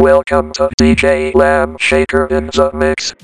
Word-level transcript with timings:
Welcome 0.00 0.52
to 0.52 0.70
DJ 0.80 1.34
Lamb 1.34 1.76
Shaker 1.78 2.24
in 2.28 2.46
the 2.46 2.70
mix. 2.72 3.14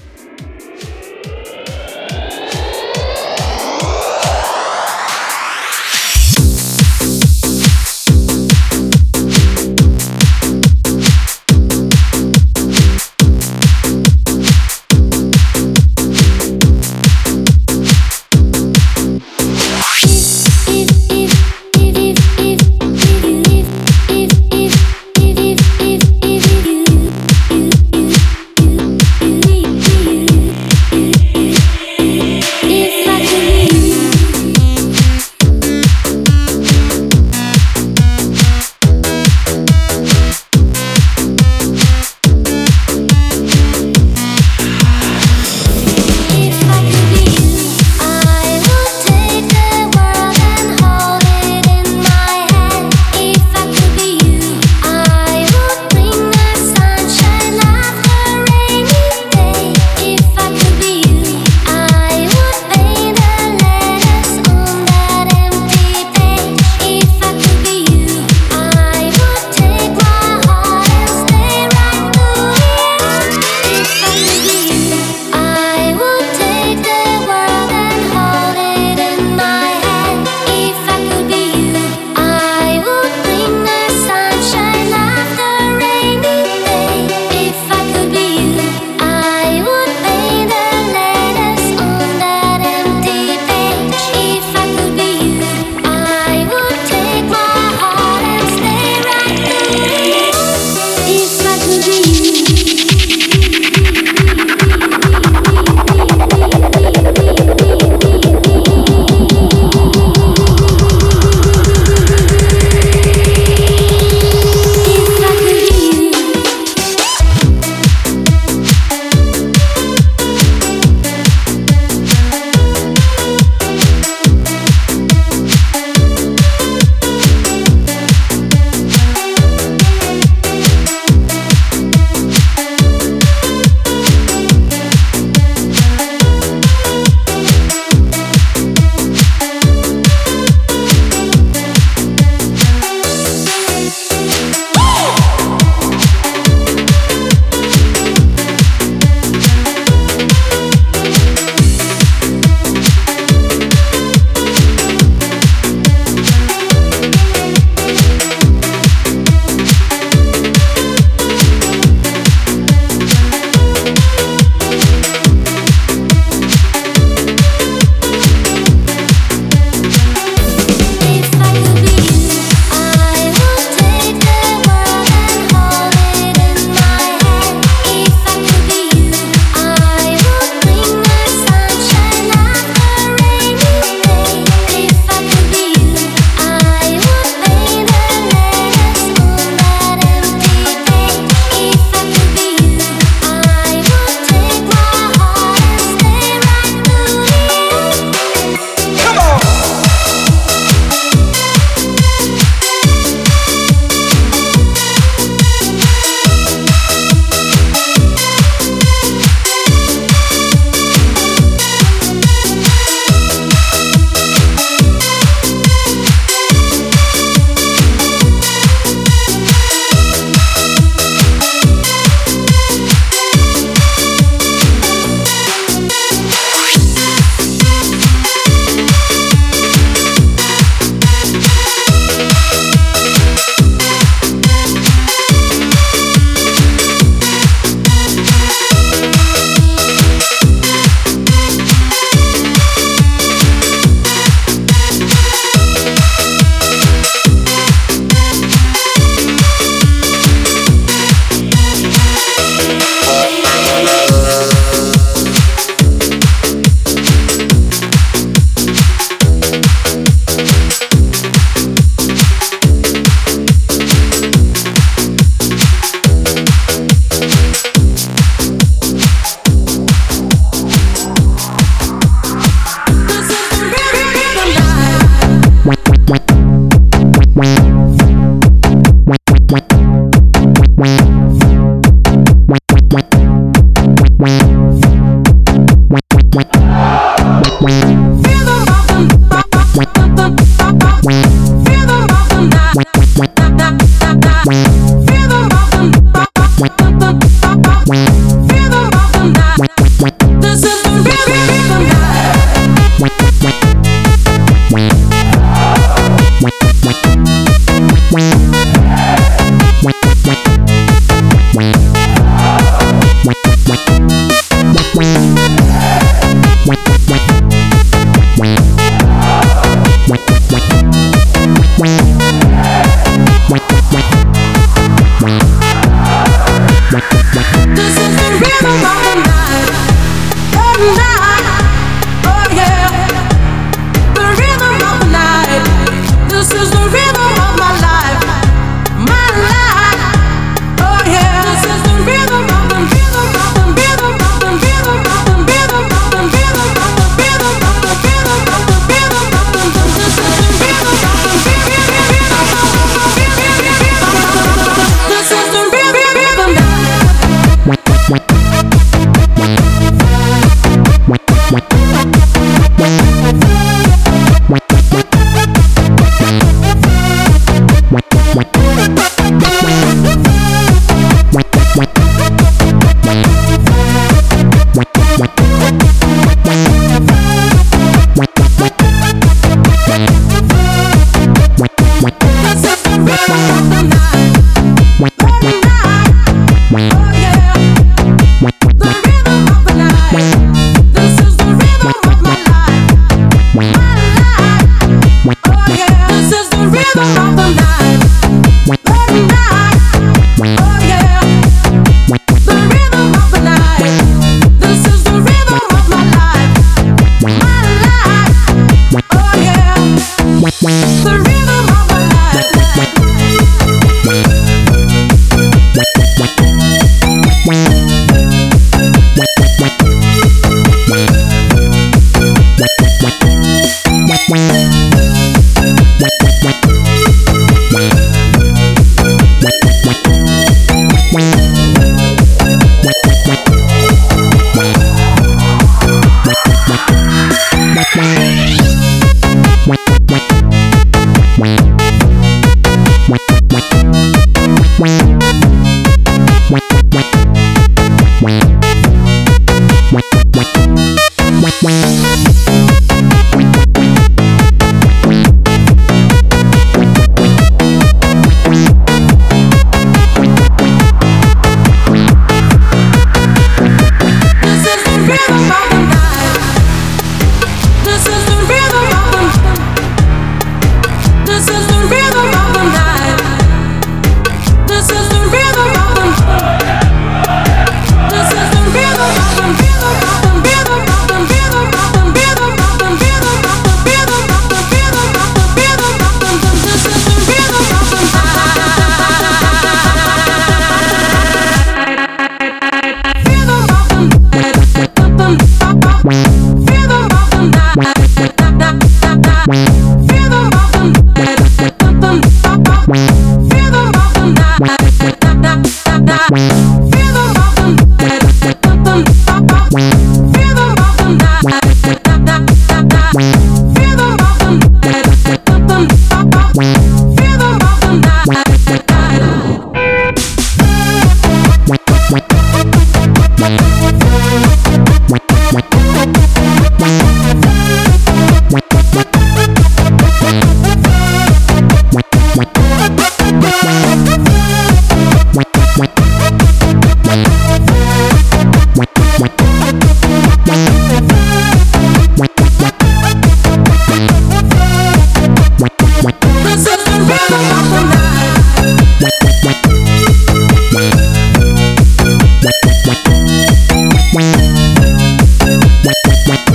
Música 556.05 556.46